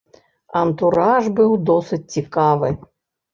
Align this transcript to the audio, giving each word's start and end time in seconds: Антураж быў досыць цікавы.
Антураж 0.61 1.23
быў 1.41 1.51
досыць 1.71 2.01
цікавы. 2.17 2.73